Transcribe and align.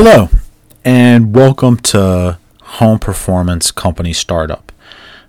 Hello, 0.00 0.28
and 0.84 1.34
welcome 1.34 1.76
to 1.78 2.38
Home 2.62 3.00
Performance 3.00 3.72
Company 3.72 4.12
Startup. 4.12 4.70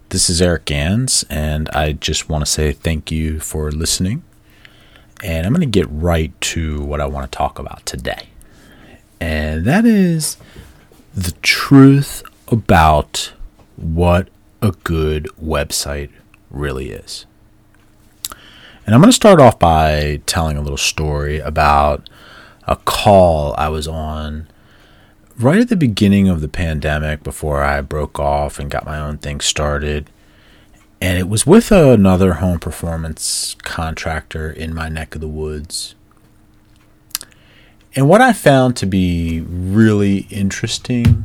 This 0.10 0.30
is 0.30 0.44
Eric 0.44 0.66
Gans, 0.66 1.26
and 1.28 1.68
I 1.70 1.94
just 1.94 2.30
want 2.30 2.46
to 2.46 2.52
say 2.52 2.72
thank 2.72 3.10
you 3.10 3.40
for 3.40 3.72
listening. 3.72 4.22
And 5.24 5.48
I'm 5.48 5.54
going 5.54 5.62
to 5.62 5.80
get 5.80 5.88
right 5.90 6.40
to 6.42 6.84
what 6.84 7.02
I 7.02 7.08
want 7.08 7.32
to 7.32 7.36
talk 7.36 7.58
about 7.58 7.84
today, 7.88 8.28
and 9.20 9.66
that 9.66 9.86
is 9.86 10.38
the 11.16 11.32
truth 11.42 12.22
about 12.50 13.34
what 13.76 14.28
a 14.62 14.74
good 14.84 15.28
website 15.44 16.12
really 16.52 16.92
is. 16.92 17.26
And 18.86 18.94
I'm 18.94 19.02
going 19.02 19.10
to 19.10 19.14
start 19.14 19.42
off 19.42 19.58
by 19.58 20.22
telling 20.28 20.58
a 20.58 20.62
little 20.62 20.78
story 20.78 21.40
about 21.40 22.08
a 22.68 22.76
call 22.76 23.56
I 23.58 23.70
was 23.70 23.88
on 23.88 24.48
right 25.40 25.60
at 25.60 25.70
the 25.70 25.76
beginning 25.76 26.28
of 26.28 26.42
the 26.42 26.50
pandemic 26.50 27.24
before 27.24 27.64
I 27.64 27.80
broke 27.82 28.20
off 28.20 28.60
and 28.60 28.70
got 28.70 28.86
my 28.86 29.00
own 29.00 29.18
thing 29.18 29.40
started. 29.40 30.10
And 31.02 31.18
it 31.18 31.30
was 31.30 31.48
with 31.48 31.72
another 31.72 32.34
home 32.36 32.60
performance 32.60 33.56
contractor 33.64 34.52
in 34.52 34.74
my 34.74 34.90
neck 34.90 35.16
of 35.16 35.22
the 35.22 35.30
woods. 35.30 35.96
And 37.96 38.10
what 38.10 38.20
I 38.20 38.34
found 38.34 38.76
to 38.78 38.86
be 38.86 39.42
really 39.42 40.28
interesting 40.30 41.24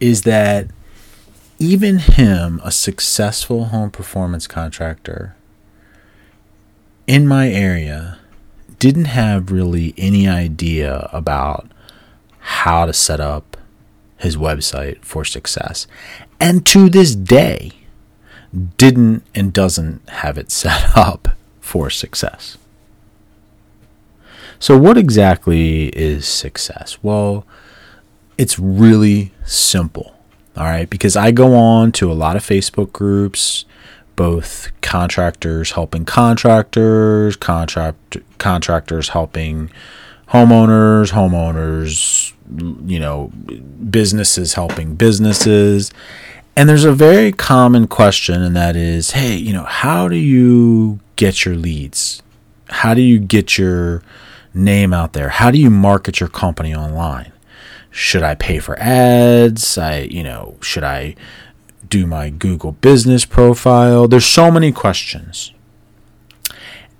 is 0.00 0.22
that 0.22 0.66
even 1.60 1.98
him, 1.98 2.60
a 2.64 2.72
successful 2.72 3.66
home 3.66 3.90
performance 3.90 4.46
contractor 4.48 5.36
in 7.06 7.28
my 7.28 7.50
area, 7.50 8.18
didn't 8.78 9.06
have 9.06 9.52
really 9.52 9.94
any 9.96 10.26
idea 10.26 11.08
about 11.12 11.69
how 12.40 12.86
to 12.86 12.92
set 12.92 13.20
up 13.20 13.56
his 14.18 14.36
website 14.36 15.02
for 15.02 15.24
success. 15.24 15.86
And 16.38 16.64
to 16.66 16.88
this 16.88 17.14
day, 17.14 17.72
didn't 18.76 19.22
and 19.34 19.52
doesn't 19.52 20.08
have 20.08 20.36
it 20.38 20.50
set 20.52 20.96
up 20.96 21.28
for 21.60 21.90
success. 21.90 22.56
So, 24.58 24.76
what 24.76 24.98
exactly 24.98 25.86
is 25.88 26.26
success? 26.26 26.98
Well, 27.02 27.46
it's 28.36 28.58
really 28.58 29.32
simple. 29.44 30.14
All 30.56 30.64
right, 30.64 30.90
because 30.90 31.16
I 31.16 31.30
go 31.30 31.54
on 31.54 31.92
to 31.92 32.10
a 32.10 32.14
lot 32.14 32.36
of 32.36 32.44
Facebook 32.44 32.92
groups, 32.92 33.64
both 34.16 34.70
contractors 34.82 35.72
helping 35.72 36.04
contractors, 36.04 37.36
contract 37.36 38.18
contractors 38.36 39.10
helping 39.10 39.70
homeowners, 40.28 41.12
homeowners, 41.12 42.19
you 42.84 42.98
know, 42.98 43.32
businesses 43.90 44.54
helping 44.54 44.94
businesses. 44.94 45.92
And 46.56 46.68
there's 46.68 46.84
a 46.84 46.92
very 46.92 47.32
common 47.32 47.86
question, 47.86 48.42
and 48.42 48.56
that 48.56 48.76
is 48.76 49.12
hey, 49.12 49.36
you 49.36 49.52
know, 49.52 49.64
how 49.64 50.08
do 50.08 50.16
you 50.16 51.00
get 51.16 51.44
your 51.44 51.54
leads? 51.54 52.22
How 52.68 52.94
do 52.94 53.00
you 53.00 53.18
get 53.18 53.58
your 53.58 54.02
name 54.54 54.92
out 54.92 55.12
there? 55.12 55.28
How 55.28 55.50
do 55.50 55.58
you 55.58 55.70
market 55.70 56.20
your 56.20 56.28
company 56.28 56.74
online? 56.74 57.32
Should 57.90 58.22
I 58.22 58.34
pay 58.34 58.58
for 58.58 58.78
ads? 58.78 59.76
I, 59.76 60.00
you 60.02 60.22
know, 60.22 60.56
should 60.60 60.84
I 60.84 61.16
do 61.88 62.06
my 62.06 62.30
Google 62.30 62.72
business 62.72 63.24
profile? 63.24 64.06
There's 64.06 64.26
so 64.26 64.50
many 64.50 64.70
questions. 64.72 65.52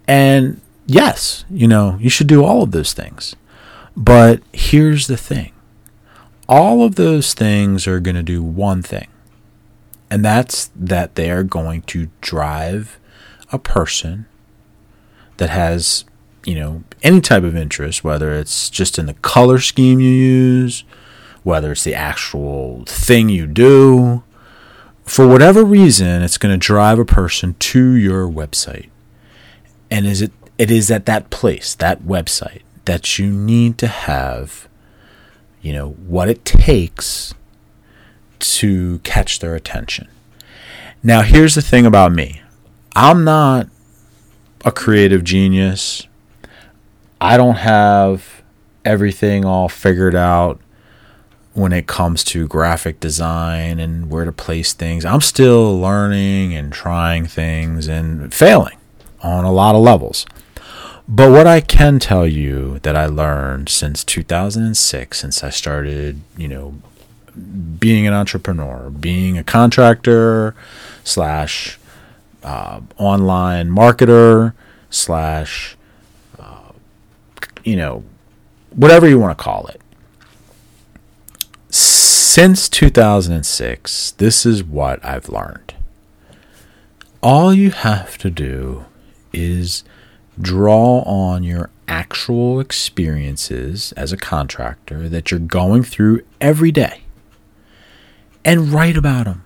And 0.09 0.61
yes, 0.87 1.45
you 1.49 1.69
know, 1.69 1.97
you 2.01 2.11
should 2.11 2.27
do 2.27 2.45
all 2.45 2.63
of 2.63 2.73
those 2.73 2.93
things. 2.93 3.37
But 4.01 4.43
here's 4.55 5.09
the 5.09 5.19
thing 5.19 5.53
all 6.49 6.83
of 6.83 6.95
those 6.95 7.35
things 7.35 7.87
are 7.87 8.01
going 8.01 8.17
to 8.17 8.23
do 8.23 8.43
one 8.43 8.81
thing, 8.83 9.09
and 10.11 10.25
that's 10.25 10.71
that 10.75 11.17
they 11.17 11.31
are 11.31 11.43
going 11.43 11.83
to 11.83 12.09
drive 12.23 12.99
a 13.53 13.59
person 13.59 14.25
that 15.37 15.51
has, 15.51 16.07
you 16.47 16.55
know, 16.55 16.83
any 17.03 17.21
type 17.21 17.43
of 17.43 17.55
interest, 17.55 18.03
whether 18.03 18.33
it's 18.33 18.71
just 18.71 18.99
in 18.99 19.05
the 19.05 19.15
color 19.15 19.59
scheme 19.59 20.01
you 20.01 20.11
use, 20.11 20.83
whether 21.43 21.71
it's 21.71 21.85
the 21.85 21.95
actual 21.95 22.85
thing 22.87 23.29
you 23.29 23.47
do. 23.47 24.23
For 25.05 25.29
whatever 25.29 25.63
reason, 25.63 26.23
it's 26.23 26.39
going 26.39 26.59
to 26.59 26.67
drive 26.67 26.99
a 26.99 27.05
person 27.05 27.55
to 27.59 27.93
your 27.93 28.27
website. 28.27 28.89
And 29.91 30.07
is 30.07 30.23
it 30.23 30.33
it 30.57 30.71
is 30.71 30.91
at 30.91 31.05
that 31.05 31.29
place, 31.29 31.75
that 31.75 32.03
website, 32.03 32.63
that 32.91 33.21
you 33.21 33.31
need 33.31 33.79
to 33.79 33.87
have, 33.87 34.67
you 35.63 35.73
know, 35.73 35.91
what 35.91 36.29
it 36.29 36.45
takes 36.45 37.33
to 38.41 38.99
catch 39.05 39.39
their 39.39 39.55
attention. 39.55 40.09
Now, 41.01 41.23
here's 41.23 41.55
the 41.55 41.63
thing 41.63 41.87
about 41.87 42.11
me 42.11 42.43
I'm 42.97 43.23
not 43.23 43.69
a 44.65 44.73
creative 44.73 45.23
genius, 45.23 46.09
I 47.21 47.37
don't 47.37 47.59
have 47.59 48.43
everything 48.85 49.45
all 49.45 49.69
figured 49.69 50.17
out 50.17 50.61
when 51.53 51.73
it 51.73 51.87
comes 51.87 52.25
to 52.25 52.49
graphic 52.49 52.99
design 52.99 53.79
and 53.79 54.11
where 54.11 54.25
to 54.25 54.33
place 54.33 54.73
things. 54.73 55.05
I'm 55.05 55.21
still 55.21 55.79
learning 55.79 56.55
and 56.55 56.73
trying 56.73 57.27
things 57.27 57.87
and 57.87 58.35
failing 58.35 58.79
on 59.23 59.45
a 59.45 59.53
lot 59.53 59.77
of 59.77 59.81
levels. 59.81 60.27
But 61.13 61.33
what 61.33 61.49
I 61.49 61.61
can 61.61 61.99
tell 61.99 62.25
you 62.25 62.79
that 62.85 62.95
I 62.95 63.07
learned 63.07 63.69
since 63.69 64.05
2006, 64.05 65.19
since 65.19 65.43
I 65.43 65.51
started, 65.51 66.21
you 66.37 66.47
know, 66.47 66.77
being 67.81 68.07
an 68.07 68.13
entrepreneur, 68.13 68.91
being 68.91 69.37
a 69.37 69.43
contractor 69.43 70.55
slash 71.03 71.81
uh, 72.45 72.83
online 72.97 73.71
marketer 73.71 74.53
slash, 74.89 75.77
uh, 76.39 76.71
you 77.65 77.75
know, 77.75 78.05
whatever 78.71 79.09
you 79.09 79.19
want 79.19 79.37
to 79.37 79.43
call 79.43 79.67
it. 79.67 79.81
Since 81.71 82.69
2006, 82.69 84.13
this 84.13 84.47
is 84.47 84.63
what 84.63 85.05
I've 85.05 85.29
learned. 85.29 85.75
All 87.21 87.53
you 87.53 87.73
have 87.73 88.17
to 88.19 88.31
do 88.31 88.85
is 89.33 89.83
draw 90.41 91.01
on 91.03 91.43
your 91.43 91.71
actual 91.89 92.61
experiences 92.61 93.93
as 93.93 94.13
a 94.13 94.17
contractor 94.17 95.09
that 95.09 95.31
you're 95.31 95.41
going 95.41 95.83
through 95.83 96.23
every 96.41 96.71
day 96.71 97.03
and 98.45 98.73
write 98.73 98.97
about 98.97 99.25
them. 99.25 99.45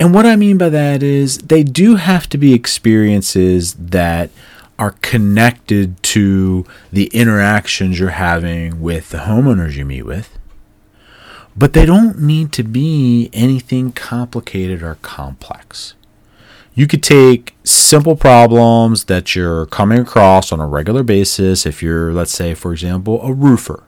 And 0.00 0.14
what 0.14 0.26
I 0.26 0.36
mean 0.36 0.58
by 0.58 0.68
that 0.68 1.02
is 1.02 1.38
they 1.38 1.64
do 1.64 1.96
have 1.96 2.28
to 2.28 2.38
be 2.38 2.54
experiences 2.54 3.74
that 3.74 4.30
are 4.78 4.92
connected 5.02 6.00
to 6.04 6.64
the 6.92 7.06
interactions 7.06 7.98
you're 7.98 8.10
having 8.10 8.80
with 8.80 9.10
the 9.10 9.18
homeowners 9.18 9.72
you 9.72 9.84
meet 9.84 10.04
with. 10.04 10.38
But 11.56 11.72
they 11.72 11.84
don't 11.84 12.20
need 12.20 12.52
to 12.52 12.62
be 12.62 13.28
anything 13.32 13.90
complicated 13.90 14.82
or 14.82 14.96
complex 15.02 15.94
you 16.78 16.86
could 16.86 17.02
take 17.02 17.56
simple 17.64 18.14
problems 18.14 19.06
that 19.06 19.34
you're 19.34 19.66
coming 19.66 19.98
across 19.98 20.52
on 20.52 20.60
a 20.60 20.66
regular 20.66 21.02
basis. 21.02 21.66
If 21.66 21.82
you're 21.82 22.12
let's 22.12 22.30
say 22.30 22.54
for 22.54 22.72
example 22.72 23.20
a 23.20 23.32
roofer. 23.32 23.82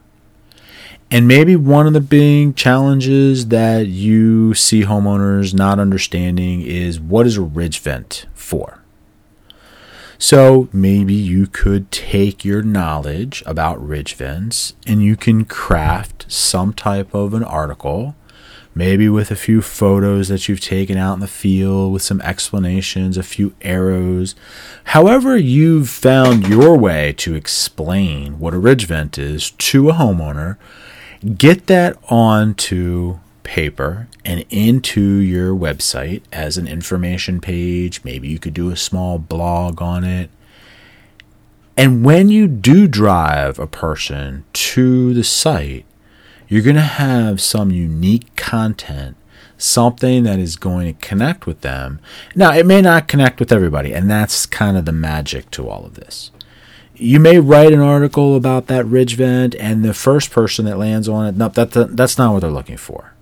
And 1.09 1.25
maybe 1.25 1.55
one 1.55 1.87
of 1.87 1.93
the 1.93 2.01
big 2.01 2.57
challenges 2.57 3.47
that 3.47 3.87
you 3.87 4.53
see 4.55 4.81
homeowners 4.83 5.53
not 5.53 5.79
understanding 5.79 6.63
is 6.63 6.99
what 6.99 7.25
is 7.25 7.37
a 7.37 7.41
ridge 7.41 7.79
vent 7.79 8.25
for? 8.33 8.83
So 10.17 10.67
maybe 10.73 11.13
you 11.13 11.47
could 11.47 11.91
take 11.91 12.43
your 12.43 12.61
knowledge 12.61 13.41
about 13.45 13.85
ridge 13.85 14.15
vents 14.15 14.73
and 14.85 15.01
you 15.01 15.15
can 15.15 15.45
craft 15.45 16.25
some 16.27 16.73
type 16.73 17.15
of 17.15 17.33
an 17.33 17.43
article 17.43 18.15
maybe 18.73 19.09
with 19.09 19.31
a 19.31 19.35
few 19.35 19.61
photos 19.61 20.29
that 20.29 20.47
you've 20.47 20.61
taken 20.61 20.97
out 20.97 21.15
in 21.15 21.19
the 21.19 21.27
field 21.27 21.91
with 21.91 22.01
some 22.01 22.21
explanations, 22.21 23.17
a 23.17 23.23
few 23.23 23.53
arrows. 23.61 24.35
However, 24.85 25.37
you've 25.37 25.89
found 25.89 26.47
your 26.47 26.77
way 26.77 27.13
to 27.17 27.35
explain 27.35 28.39
what 28.39 28.53
a 28.53 28.59
ridge 28.59 28.85
vent 28.85 29.17
is 29.17 29.51
to 29.51 29.89
a 29.89 29.93
homeowner, 29.93 30.57
get 31.37 31.67
that 31.67 31.97
onto 32.09 33.19
paper 33.43 34.07
and 34.23 34.45
into 34.49 35.01
your 35.01 35.53
website 35.53 36.21
as 36.31 36.57
an 36.57 36.67
information 36.67 37.41
page. 37.41 38.03
Maybe 38.03 38.29
you 38.29 38.39
could 38.39 38.53
do 38.53 38.69
a 38.69 38.77
small 38.77 39.19
blog 39.19 39.81
on 39.81 40.03
it. 40.03 40.29
And 41.75 42.03
when 42.05 42.29
you 42.29 42.47
do 42.47 42.87
drive 42.87 43.57
a 43.57 43.67
person 43.67 44.43
to 44.53 45.13
the 45.13 45.23
site, 45.23 45.85
you're 46.51 46.61
going 46.61 46.75
to 46.75 46.81
have 46.81 47.39
some 47.39 47.71
unique 47.71 48.35
content, 48.35 49.15
something 49.57 50.23
that 50.23 50.37
is 50.37 50.57
going 50.57 50.93
to 50.93 51.07
connect 51.07 51.45
with 51.45 51.61
them. 51.61 52.01
Now, 52.35 52.51
it 52.53 52.65
may 52.65 52.81
not 52.81 53.07
connect 53.07 53.39
with 53.39 53.53
everybody, 53.53 53.93
and 53.93 54.11
that's 54.11 54.45
kind 54.45 54.75
of 54.75 54.83
the 54.83 54.91
magic 54.91 55.49
to 55.51 55.69
all 55.69 55.85
of 55.85 55.93
this. 55.93 56.29
you 56.93 57.21
may 57.21 57.39
write 57.39 57.71
an 57.71 57.79
article 57.79 58.35
about 58.35 58.67
that 58.67 58.85
ridge 58.85 59.15
vent, 59.15 59.55
and 59.55 59.83
the 59.83 59.93
first 59.93 60.29
person 60.29 60.65
that 60.65 60.77
lands 60.77 61.07
on 61.07 61.25
it, 61.25 61.37
no, 61.37 61.47
that, 61.47 61.71
that 61.71 61.95
that's 61.95 62.17
not 62.17 62.33
what 62.33 62.41
they're 62.41 62.51
looking 62.51 62.75
for. 62.77 63.13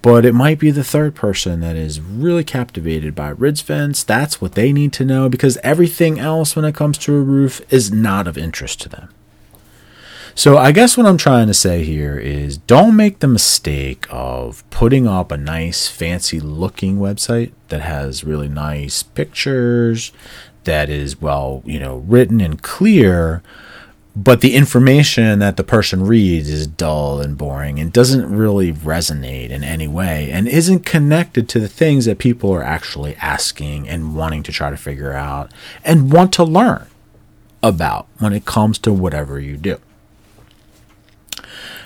But 0.00 0.24
it 0.24 0.32
might 0.32 0.60
be 0.60 0.70
the 0.70 0.84
third 0.84 1.16
person 1.16 1.58
that 1.60 1.74
is 1.74 2.00
really 2.00 2.44
captivated 2.44 3.16
by 3.16 3.30
ridge 3.30 3.64
vents. 3.64 4.04
That's 4.04 4.40
what 4.40 4.52
they 4.52 4.72
need 4.72 4.92
to 4.94 5.04
know 5.04 5.28
because 5.28 5.58
everything 5.64 6.20
else 6.20 6.54
when 6.54 6.64
it 6.64 6.76
comes 6.76 6.96
to 6.98 7.16
a 7.16 7.20
roof 7.20 7.60
is 7.72 7.92
not 7.92 8.28
of 8.28 8.38
interest 8.38 8.80
to 8.82 8.88
them. 8.88 9.08
So 10.38 10.56
I 10.56 10.70
guess 10.70 10.96
what 10.96 11.04
I'm 11.04 11.16
trying 11.16 11.48
to 11.48 11.52
say 11.52 11.82
here 11.82 12.16
is 12.16 12.58
don't 12.58 12.94
make 12.94 13.18
the 13.18 13.26
mistake 13.26 14.06
of 14.08 14.62
putting 14.70 15.04
up 15.04 15.32
a 15.32 15.36
nice 15.36 15.88
fancy 15.88 16.38
looking 16.38 16.98
website 16.98 17.50
that 17.70 17.80
has 17.80 18.22
really 18.22 18.46
nice 18.46 19.02
pictures 19.02 20.12
that 20.62 20.90
is 20.90 21.20
well, 21.20 21.64
you 21.66 21.80
know, 21.80 22.04
written 22.06 22.40
and 22.40 22.62
clear, 22.62 23.42
but 24.14 24.40
the 24.40 24.54
information 24.54 25.40
that 25.40 25.56
the 25.56 25.64
person 25.64 26.06
reads 26.06 26.48
is 26.48 26.68
dull 26.68 27.20
and 27.20 27.36
boring 27.36 27.80
and 27.80 27.92
doesn't 27.92 28.32
really 28.32 28.72
resonate 28.72 29.50
in 29.50 29.64
any 29.64 29.88
way 29.88 30.30
and 30.30 30.46
isn't 30.46 30.86
connected 30.86 31.48
to 31.48 31.58
the 31.58 31.66
things 31.66 32.04
that 32.04 32.18
people 32.18 32.54
are 32.54 32.62
actually 32.62 33.16
asking 33.16 33.88
and 33.88 34.14
wanting 34.14 34.44
to 34.44 34.52
try 34.52 34.70
to 34.70 34.76
figure 34.76 35.14
out 35.14 35.50
and 35.82 36.12
want 36.12 36.32
to 36.32 36.44
learn 36.44 36.86
about 37.60 38.06
when 38.20 38.32
it 38.32 38.44
comes 38.44 38.78
to 38.78 38.92
whatever 38.92 39.40
you 39.40 39.56
do. 39.56 39.80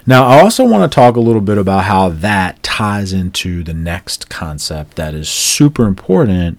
Now, 0.05 0.27
I 0.27 0.41
also 0.41 0.65
want 0.65 0.91
to 0.91 0.95
talk 0.95 1.15
a 1.15 1.21
little 1.21 1.41
bit 1.41 1.59
about 1.59 1.85
how 1.85 2.09
that 2.09 2.63
ties 2.63 3.13
into 3.13 3.63
the 3.63 3.75
next 3.75 4.29
concept 4.29 4.97
that 4.97 5.15
is 5.15 5.29
super 5.29 5.87
important 5.87 6.59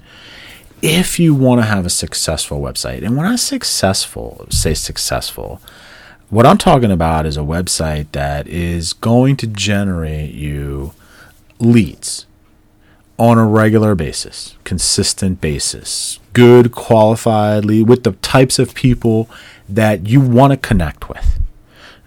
if 0.81 1.19
you 1.19 1.35
want 1.35 1.61
to 1.61 1.65
have 1.65 1.85
a 1.85 1.89
successful 1.89 2.61
website. 2.61 3.03
And 3.03 3.17
when 3.17 3.25
I 3.25 3.35
successful, 3.35 4.45
say 4.49 4.73
successful, 4.73 5.61
what 6.29 6.45
I'm 6.45 6.57
talking 6.57 6.91
about 6.91 7.25
is 7.25 7.35
a 7.35 7.41
website 7.41 8.07
that 8.13 8.47
is 8.47 8.93
going 8.93 9.35
to 9.37 9.47
generate 9.47 10.33
you 10.33 10.93
leads 11.59 12.25
on 13.19 13.37
a 13.37 13.45
regular 13.45 13.93
basis, 13.93 14.55
consistent 14.63 15.41
basis, 15.41 16.19
good 16.31 16.71
qualified 16.71 17.65
lead 17.65 17.87
with 17.87 18.03
the 18.03 18.13
types 18.13 18.57
of 18.57 18.73
people 18.73 19.29
that 19.67 20.07
you 20.07 20.19
want 20.19 20.51
to 20.51 20.57
connect 20.57 21.09
with. 21.09 21.39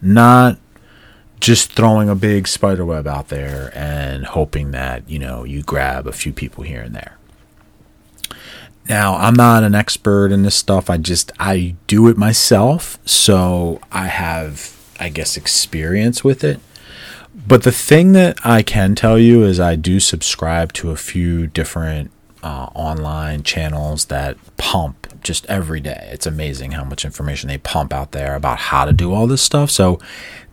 Not 0.03 0.59
just 1.41 1.73
throwing 1.73 2.09
a 2.09 2.15
big 2.15 2.49
spider 2.49 2.85
web 2.85 3.07
out 3.07 3.29
there 3.29 3.71
and 3.75 4.27
hoping 4.27 4.71
that, 4.73 5.09
you 5.09 5.19
know, 5.19 5.45
you 5.45 5.63
grab 5.63 6.07
a 6.07 6.13
few 6.13 6.33
people 6.33 6.65
here 6.65 6.83
and 6.83 6.95
there. 6.95 7.17
Now, 8.89 9.17
I'm 9.17 9.35
not 9.35 9.65
an 9.65 9.75
expert 9.75 10.31
in 10.31 10.43
this 10.43 10.55
stuff. 10.55 10.89
I 10.89 10.97
just 10.97 11.33
I 11.41 11.75
do 11.87 12.09
it 12.09 12.17
myself, 12.17 12.99
so 13.05 13.81
I 13.91 14.07
have 14.07 14.77
I 15.01 15.09
guess 15.09 15.37
experience 15.37 16.23
with 16.23 16.45
it. 16.45 16.61
But 17.35 17.65
the 17.65 17.73
thing 17.73 18.13
that 18.13 18.39
I 18.45 18.63
can 18.63 18.95
tell 18.95 19.19
you 19.19 19.43
is 19.43 19.61
I 19.61 19.77
do 19.77 20.01
subscribe 20.01 20.73
to 20.75 20.91
a 20.91 20.97
few 20.97 21.47
different 21.47 22.11
uh, 22.43 22.69
online 22.75 23.43
channels 23.43 24.07
that 24.07 24.37
pump 24.57 25.06
just 25.27 25.47
every 25.47 25.81
day. 25.81 26.09
It's 26.13 26.27
amazing 26.27 26.73
how 26.73 26.85
much 26.85 27.05
information 27.05 27.49
they 27.49 27.59
pump 27.59 27.93
out 27.93 28.13
there 28.13 28.35
about 28.35 28.59
how 28.59 28.85
to 28.85 28.93
do 28.93 29.13
all 29.13 29.27
this 29.27 29.43
stuff. 29.43 29.71
So, 29.71 29.99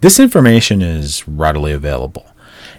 this 0.02 0.20
information 0.20 0.82
is 0.82 1.28
readily 1.28 1.72
available. 1.72 2.26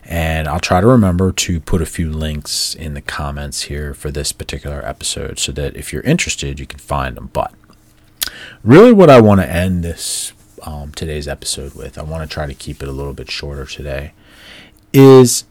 And 0.05 0.47
I'll 0.49 0.61
try 0.61 0.83
to 0.83 0.87
remember 0.87 1.33
to 1.33 1.61
put 1.61 1.81
a 1.81 1.87
few 1.87 2.11
links 2.11 2.75
in 2.75 2.93
the 2.93 3.01
comments 3.01 3.63
here 3.63 3.95
for 3.95 4.11
this 4.11 4.33
particular 4.33 4.87
episode 4.87 5.39
so 5.39 5.51
that 5.53 5.77
if 5.77 5.93
you're 5.93 6.03
interested, 6.03 6.61
you 6.61 6.67
can 6.67 6.79
find 6.79 7.17
them. 7.17 7.31
But 7.33 7.55
really, 8.63 8.93
what 8.93 9.09
I 9.09 9.21
want 9.23 9.41
to 9.41 9.51
end 9.51 9.83
this 9.83 10.35
um, 10.63 10.93
today's 10.93 11.27
episode 11.27 11.75
with, 11.75 11.97
I 11.97 12.03
want 12.03 12.29
to 12.29 12.33
try 12.33 12.47
to 12.47 12.55
keep 12.55 12.83
it 12.83 12.89
a 12.89 12.93
little 12.93 13.15
bit 13.15 13.31
shorter 13.31 13.65
today, 13.65 14.13
is 14.93 15.45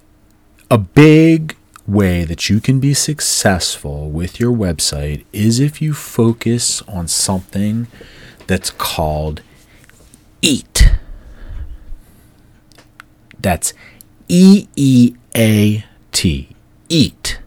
a 0.69 0.77
big 0.77 1.55
way 1.88 2.24
that 2.24 2.50
you 2.50 2.59
can 2.59 2.80
be 2.80 2.94
successful 2.94 4.09
with 4.09 4.39
your 4.39 4.56
website 4.56 5.25
is 5.33 5.59
if 5.59 5.81
you 5.81 5.94
focus 5.94 6.81
on 6.83 7.07
something 7.07 7.88
that's 8.47 8.69
called 8.69 9.41
EAT. 10.41 10.91
That's 13.39 13.74
E 14.30 14.68
E 14.75 15.15
A 15.35 15.85
T, 16.12 16.50
eat. 16.89 17.39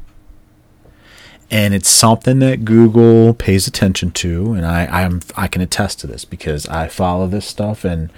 And 1.51 1.73
it's 1.73 1.89
something 1.89 2.41
that 2.41 2.65
Google 2.65 3.33
pays 3.33 3.67
attention 3.67 4.11
to, 4.13 4.53
and 4.53 4.67
I 4.67 4.87
I'm 4.87 5.21
I 5.37 5.47
can 5.47 5.63
attest 5.63 6.01
to 6.01 6.07
this 6.07 6.25
because 6.25 6.67
I 6.67 6.89
follow 6.89 7.27
this 7.27 7.47
stuff 7.47 7.85
and 7.85 8.11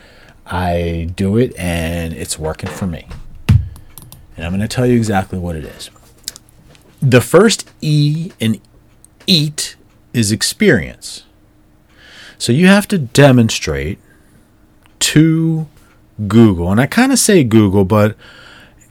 I 0.47 1.11
do 1.15 1.37
it, 1.37 1.55
and 1.57 2.15
it's 2.15 2.39
working 2.39 2.71
for 2.71 2.87
me. 2.87 3.07
And 4.37 4.47
I'm 4.47 4.53
going 4.53 4.61
to 4.61 4.69
tell 4.69 4.87
you 4.87 4.97
exactly 4.97 5.39
what 5.39 5.57
it 5.57 5.65
is. 5.65 5.91
The 7.01 7.21
first 7.21 7.71
E 7.81 8.33
in 8.41 8.61
eat 9.27 9.77
is 10.13 10.33
experience. 10.33 11.25
So 12.39 12.53
you 12.53 12.67
have 12.67 12.89
to 12.89 12.99
demonstrate 12.99 13.99
to 15.01 15.69
Google, 16.27 16.71
and 16.73 16.81
I 16.81 16.87
kind 16.87 17.13
of 17.13 17.19
say 17.19 17.45
Google, 17.45 17.85
but 17.85 18.17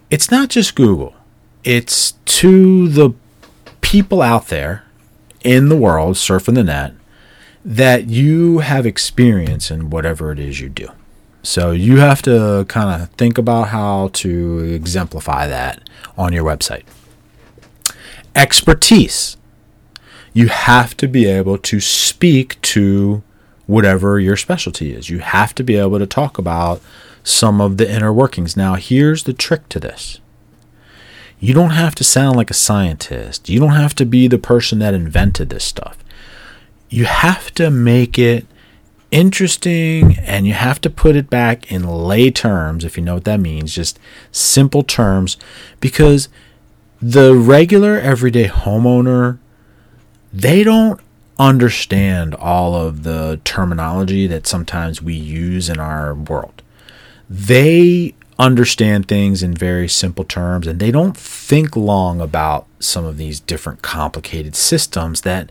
it's 0.09 0.31
not 0.31 0.49
just 0.49 0.75
Google, 0.75 1.13
it's 1.63 2.13
to 2.25 2.87
the 2.87 3.11
people 3.81 4.21
out 4.21 4.47
there 4.47 4.83
in 5.43 5.69
the 5.69 5.75
world 5.75 6.15
surfing 6.15 6.55
the 6.55 6.63
net 6.63 6.93
that 7.63 8.07
you 8.07 8.59
have 8.59 8.85
experience 8.85 9.69
in 9.69 9.89
whatever 9.89 10.31
it 10.31 10.39
is 10.39 10.61
you 10.61 10.69
do. 10.69 10.87
So 11.43 11.71
you 11.71 11.97
have 11.97 12.21
to 12.23 12.65
kind 12.69 13.01
of 13.01 13.09
think 13.11 13.37
about 13.37 13.69
how 13.69 14.09
to 14.13 14.59
exemplify 14.59 15.47
that 15.47 15.89
on 16.17 16.31
your 16.31 16.43
website. 16.43 16.83
Expertise. 18.37 19.35
You 20.31 20.49
have 20.49 20.95
to 20.97 21.07
be 21.07 21.25
able 21.25 21.57
to 21.57 21.79
speak 21.79 22.61
to 22.61 23.23
whatever 23.65 24.19
your 24.19 24.37
specialty 24.37 24.93
is. 24.93 25.09
You 25.09 25.19
have 25.19 25.55
to 25.55 25.63
be 25.63 25.75
able 25.75 25.97
to 25.97 26.05
talk 26.05 26.37
about 26.37 26.79
some 27.23 27.59
of 27.59 27.77
the 27.77 27.91
inner 27.91 28.13
workings. 28.13 28.55
Now, 28.55 28.75
here's 28.75 29.23
the 29.23 29.33
trick 29.33 29.67
to 29.69 29.79
this 29.79 30.19
you 31.39 31.53
don't 31.53 31.71
have 31.71 31.93
to 31.95 32.03
sound 32.03 32.35
like 32.35 32.51
a 32.51 32.55
scientist, 32.55 33.49
you 33.49 33.59
don't 33.59 33.71
have 33.71 33.95
to 33.95 34.05
be 34.05 34.27
the 34.27 34.37
person 34.37 34.79
that 34.79 34.93
invented 34.93 35.49
this 35.49 35.63
stuff. 35.63 35.97
You 36.89 37.05
have 37.05 37.51
to 37.55 37.71
make 37.71 38.19
it 38.19 38.45
interesting 39.11 40.17
and 40.19 40.45
you 40.45 40.53
have 40.53 40.79
to 40.81 40.89
put 40.89 41.15
it 41.15 41.29
back 41.29 41.71
in 41.71 41.87
lay 41.87 42.29
terms, 42.29 42.85
if 42.85 42.97
you 42.97 43.03
know 43.03 43.15
what 43.15 43.25
that 43.25 43.39
means, 43.39 43.73
just 43.73 43.99
simple 44.31 44.83
terms, 44.83 45.37
because 45.79 46.29
the 47.01 47.35
regular 47.35 47.99
everyday 47.99 48.47
homeowner, 48.47 49.37
they 50.33 50.63
don't 50.63 50.99
understand 51.39 52.33
all 52.35 52.75
of 52.75 53.03
the 53.03 53.39
terminology 53.43 54.27
that 54.27 54.47
sometimes 54.47 55.01
we 55.01 55.13
use 55.13 55.69
in 55.69 55.79
our 55.79 56.13
world. 56.13 56.61
They 57.29 58.15
understand 58.39 59.07
things 59.07 59.41
in 59.41 59.53
very 59.53 59.87
simple 59.87 60.23
terms 60.23 60.67
and 60.67 60.79
they 60.79 60.91
don't 60.91 61.17
think 61.17 61.75
long 61.75 62.21
about 62.21 62.67
some 62.79 63.03
of 63.03 63.17
these 63.17 63.39
different 63.39 63.81
complicated 63.81 64.55
systems 64.55 65.21
that 65.21 65.49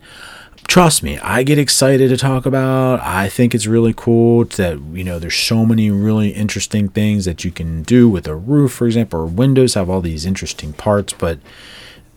trust 0.67 1.01
me 1.01 1.17
i 1.19 1.43
get 1.43 1.57
excited 1.57 2.09
to 2.09 2.17
talk 2.17 2.45
about 2.45 2.99
i 3.01 3.27
think 3.29 3.55
it's 3.55 3.65
really 3.65 3.93
cool 3.95 4.43
that 4.45 4.79
you 4.91 5.03
know 5.03 5.17
there's 5.17 5.35
so 5.35 5.65
many 5.65 5.89
really 5.89 6.29
interesting 6.29 6.89
things 6.89 7.25
that 7.25 7.43
you 7.43 7.51
can 7.51 7.83
do 7.83 8.09
with 8.09 8.27
a 8.27 8.35
roof 8.35 8.73
for 8.73 8.85
example 8.85 9.21
or 9.21 9.25
windows 9.25 9.73
have 9.73 9.89
all 9.89 10.01
these 10.01 10.25
interesting 10.25 10.73
parts 10.73 11.13
but 11.13 11.39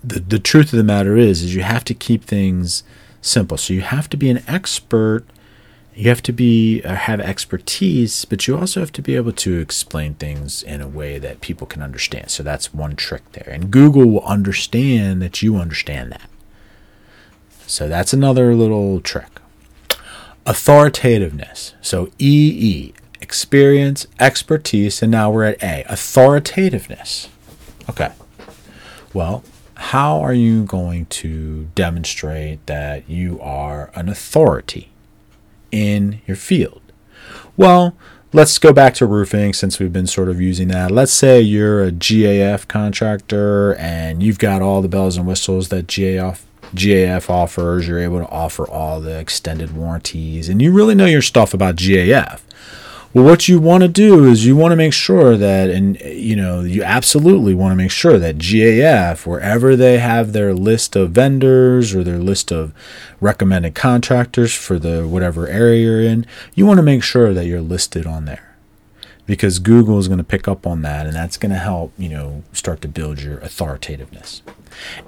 the, 0.02 0.18
the 0.18 0.38
truth 0.38 0.72
of 0.72 0.76
the 0.76 0.84
matter 0.84 1.16
is 1.16 1.42
is 1.42 1.54
you 1.54 1.62
have 1.62 1.84
to 1.84 1.94
keep 1.94 2.24
things 2.24 2.82
simple 3.22 3.56
so 3.56 3.72
you 3.72 3.82
have 3.82 4.08
to 4.08 4.16
be 4.16 4.28
an 4.28 4.42
expert 4.48 5.24
you 5.94 6.08
have 6.08 6.22
to 6.22 6.32
be 6.32 6.82
uh, 6.82 6.94
have 6.94 7.20
expertise, 7.20 8.24
but 8.24 8.46
you 8.46 8.56
also 8.56 8.80
have 8.80 8.92
to 8.92 9.02
be 9.02 9.16
able 9.16 9.32
to 9.32 9.58
explain 9.58 10.14
things 10.14 10.62
in 10.62 10.80
a 10.80 10.88
way 10.88 11.18
that 11.18 11.42
people 11.42 11.66
can 11.66 11.82
understand. 11.82 12.30
So 12.30 12.42
that's 12.42 12.72
one 12.72 12.96
trick 12.96 13.32
there. 13.32 13.52
And 13.52 13.70
Google 13.70 14.06
will 14.06 14.24
understand 14.24 15.20
that 15.20 15.42
you 15.42 15.56
understand 15.56 16.12
that. 16.12 16.29
So 17.70 17.88
that's 17.88 18.12
another 18.12 18.54
little 18.54 19.00
trick. 19.00 19.40
Authoritativeness. 20.46 21.74
So 21.80 22.10
EE, 22.18 22.92
experience, 23.20 24.06
expertise, 24.18 25.02
and 25.02 25.10
now 25.10 25.30
we're 25.30 25.44
at 25.44 25.62
A, 25.62 25.84
authoritativeness. 25.88 27.28
Okay. 27.88 28.12
Well, 29.12 29.44
how 29.74 30.20
are 30.20 30.34
you 30.34 30.64
going 30.64 31.06
to 31.06 31.68
demonstrate 31.74 32.64
that 32.66 33.08
you 33.08 33.40
are 33.40 33.90
an 33.94 34.08
authority? 34.08 34.90
in 35.70 36.20
your 36.26 36.36
field? 36.36 36.80
Well, 37.56 37.96
let's 38.32 38.58
go 38.58 38.72
back 38.72 38.94
to 38.94 39.06
roofing 39.06 39.52
since 39.52 39.78
we've 39.78 39.92
been 39.92 40.06
sort 40.06 40.28
of 40.28 40.40
using 40.40 40.68
that. 40.68 40.90
Let's 40.90 41.12
say 41.12 41.40
you're 41.40 41.84
a 41.84 41.92
GAF 41.92 42.68
contractor 42.68 43.74
and 43.76 44.22
you've 44.22 44.38
got 44.38 44.62
all 44.62 44.82
the 44.82 44.88
bells 44.88 45.16
and 45.16 45.26
whistles 45.26 45.68
that 45.68 45.86
GAF 45.86 46.42
GAF 46.74 47.28
offers. 47.28 47.88
You're 47.88 47.98
able 47.98 48.20
to 48.20 48.28
offer 48.28 48.68
all 48.68 49.00
the 49.00 49.18
extended 49.18 49.76
warranties, 49.76 50.48
and 50.48 50.60
you 50.60 50.72
really 50.72 50.94
know 50.94 51.06
your 51.06 51.22
stuff 51.22 51.54
about 51.54 51.76
GAF. 51.76 52.40
Well, 53.12 53.24
what 53.24 53.48
you 53.48 53.58
want 53.58 53.82
to 53.82 53.88
do 53.88 54.26
is 54.26 54.46
you 54.46 54.54
want 54.54 54.70
to 54.70 54.76
make 54.76 54.92
sure 54.92 55.36
that, 55.36 55.68
and 55.68 56.00
you 56.00 56.36
know, 56.36 56.60
you 56.60 56.84
absolutely 56.84 57.54
want 57.54 57.72
to 57.72 57.76
make 57.76 57.90
sure 57.90 58.20
that 58.20 58.38
GAF, 58.38 59.26
wherever 59.26 59.74
they 59.74 59.98
have 59.98 60.32
their 60.32 60.54
list 60.54 60.94
of 60.94 61.10
vendors 61.10 61.92
or 61.92 62.04
their 62.04 62.18
list 62.18 62.52
of 62.52 62.72
recommended 63.20 63.74
contractors 63.74 64.54
for 64.54 64.78
the 64.78 65.08
whatever 65.08 65.48
area 65.48 65.82
you're 65.82 66.00
in, 66.00 66.24
you 66.54 66.66
want 66.66 66.78
to 66.78 66.84
make 66.84 67.02
sure 67.02 67.34
that 67.34 67.46
you're 67.46 67.60
listed 67.60 68.06
on 68.06 68.26
there 68.26 68.54
because 69.26 69.58
Google 69.58 69.98
is 69.98 70.08
going 70.08 70.18
to 70.18 70.24
pick 70.24 70.46
up 70.46 70.66
on 70.66 70.82
that 70.82 71.06
and 71.06 71.14
that's 71.14 71.36
going 71.36 71.52
to 71.52 71.58
help, 71.58 71.92
you 71.96 72.08
know, 72.08 72.42
start 72.52 72.80
to 72.82 72.88
build 72.88 73.22
your 73.22 73.38
authoritativeness. 73.38 74.42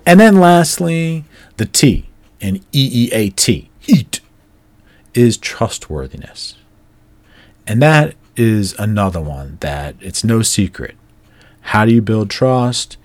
And 0.06 0.20
then 0.20 0.38
lastly, 0.38 1.24
the 1.56 1.66
T 1.66 2.08
in 2.40 2.60
EEAT, 2.72 3.68
EAT, 3.86 4.20
is 5.14 5.36
trustworthiness. 5.36 6.56
And 7.66 7.80
that 7.82 8.14
is 8.36 8.74
another 8.78 9.20
one 9.20 9.58
that 9.60 9.94
it's 10.00 10.24
no 10.24 10.42
secret. 10.42 10.96
How 11.60 11.84
do 11.84 11.92
you 11.92 12.02
build 12.02 12.30
trust? 12.30 12.96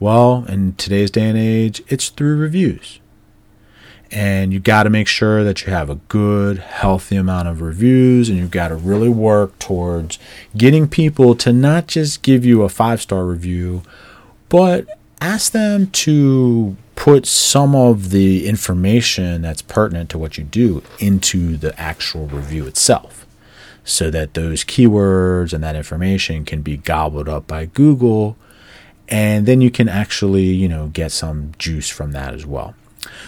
Well, 0.00 0.44
in 0.48 0.74
today's 0.74 1.10
day 1.10 1.28
and 1.28 1.38
age, 1.38 1.82
it's 1.88 2.08
through 2.08 2.38
reviews. 2.38 3.00
And 4.10 4.52
you 4.52 4.60
got 4.60 4.84
to 4.84 4.90
make 4.90 5.08
sure 5.08 5.42
that 5.42 5.66
you 5.66 5.72
have 5.72 5.90
a 5.90 5.96
good, 5.96 6.58
healthy 6.58 7.16
amount 7.16 7.48
of 7.48 7.60
reviews, 7.60 8.28
and 8.28 8.38
you've 8.38 8.50
got 8.52 8.68
to 8.68 8.76
really 8.76 9.08
work 9.08 9.58
towards 9.58 10.18
getting 10.56 10.86
people 10.88 11.34
to 11.36 11.52
not 11.52 11.88
just 11.88 12.22
give 12.22 12.44
you 12.44 12.62
a 12.62 12.68
five 12.68 13.02
star 13.02 13.24
review, 13.26 13.82
but 14.48 14.86
ask 15.20 15.52
them 15.52 15.88
to 15.88 16.76
put 16.96 17.26
some 17.26 17.76
of 17.76 18.10
the 18.10 18.48
information 18.48 19.42
that's 19.42 19.62
pertinent 19.62 20.10
to 20.10 20.18
what 20.18 20.36
you 20.36 20.44
do 20.44 20.82
into 20.98 21.56
the 21.56 21.78
actual 21.80 22.26
review 22.26 22.66
itself 22.66 23.26
so 23.84 24.10
that 24.10 24.34
those 24.34 24.64
keywords 24.64 25.52
and 25.52 25.62
that 25.62 25.76
information 25.76 26.44
can 26.44 26.62
be 26.62 26.76
gobbled 26.76 27.28
up 27.28 27.46
by 27.46 27.66
Google 27.66 28.36
and 29.08 29.46
then 29.46 29.60
you 29.60 29.70
can 29.70 29.88
actually, 29.88 30.46
you 30.46 30.68
know, 30.68 30.88
get 30.88 31.12
some 31.12 31.52
juice 31.58 31.88
from 31.88 32.12
that 32.12 32.34
as 32.34 32.44
well. 32.44 32.74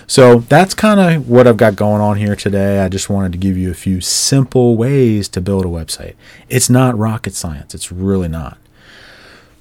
So 0.07 0.41
that's 0.41 0.75
kind 0.75 0.99
of 0.99 1.29
what 1.29 1.47
I've 1.47 1.57
got 1.57 1.77
going 1.77 2.01
on 2.01 2.17
here 2.17 2.35
today. 2.35 2.81
I 2.81 2.89
just 2.89 3.09
wanted 3.09 3.33
to 3.33 3.39
give 3.39 3.57
you 3.57 3.71
a 3.71 3.75
few 3.75 4.01
simple 4.01 4.77
ways 4.77 5.29
to 5.29 5.41
build 5.41 5.65
a 5.65 5.69
website. 5.69 6.15
It's 6.49 6.69
not 6.69 6.99
rocket 6.99 7.35
science, 7.35 7.75
it's 7.75 7.93
really 7.93 8.29
not. 8.29 8.59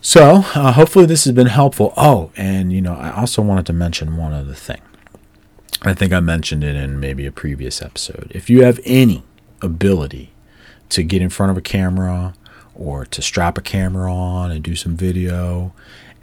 So, 0.08 0.36
uh, 0.56 0.72
hopefully, 0.72 1.06
this 1.06 1.26
has 1.26 1.34
been 1.34 1.48
helpful. 1.48 1.94
Oh, 1.98 2.32
and 2.38 2.72
you 2.72 2.82
know, 2.82 2.94
I 2.94 3.12
also 3.12 3.42
wanted 3.42 3.66
to 3.66 3.74
mention 3.74 4.16
one 4.16 4.32
other 4.32 4.54
thing. 4.54 4.80
I 5.82 5.94
think 5.94 6.14
I 6.14 6.22
mentioned 6.22 6.64
it 6.64 6.78
in 6.78 7.02
maybe 7.02 7.26
a 7.26 7.32
previous 7.34 7.82
episode. 7.82 8.32
If 8.34 8.50
you 8.50 8.64
have 8.64 8.80
any 8.86 9.26
ability 9.62 10.32
to 10.92 11.04
get 11.04 11.22
in 11.22 11.30
front 11.30 11.52
of 11.52 11.58
a 11.58 11.62
camera 11.62 12.36
or 12.74 13.06
to 13.06 13.22
strap 13.22 13.58
a 13.58 13.62
camera 13.62 14.10
on 14.10 14.50
and 14.50 14.64
do 14.64 14.78
some 14.78 14.96
video 14.96 15.74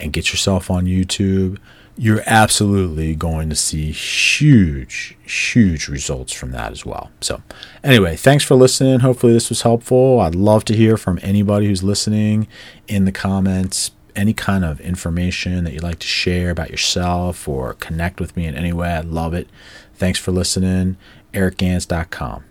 and 0.01 0.15
get 0.15 0.31
yourself 0.33 0.71
on 0.71 0.87
YouTube, 0.87 1.59
you're 1.97 2.23
absolutely 2.27 3.15
going 3.15 3.49
to 3.51 3.57
see 3.57 3.93
huge, 3.93 5.17
huge 5.23 5.89
results 5.89 6.33
from 6.33 6.51
that 6.51 6.73
as 6.73 6.85
well. 6.85 7.11
So, 7.21 7.43
anyway, 7.83 8.17
thanks 8.17 8.45
for 8.45 8.57
listening. 8.57 9.01
Hopefully, 9.01 9.33
this 9.33 9.49
was 9.49 9.63
helpful. 9.63 10.21
I'd 10.21 10.35
love 10.35 10.65
to 10.67 10.77
hear 10.77 10.97
from 10.97 11.19
anybody 11.23 11.67
who's 11.67 11.83
listening 11.83 12.49
in 12.89 13.05
the 13.05 13.13
comments. 13.13 13.93
Any 14.17 14.33
kind 14.33 14.65
of 14.65 14.81
information 14.81 15.65
that 15.65 15.73
you'd 15.73 15.83
like 15.83 15.99
to 15.99 16.07
share 16.07 16.51
about 16.51 16.71
yourself 16.71 17.49
or 17.49 17.75
connect 17.75 18.21
with 18.21 18.37
me 18.37 18.47
in 18.47 18.55
any 18.55 18.73
way, 18.73 18.93
I'd 18.93 19.07
love 19.07 19.35
it. 19.35 19.49
Thanks 19.95 20.21
for 20.21 20.31
listening. 20.31 20.97
EricGans.com. 21.33 22.45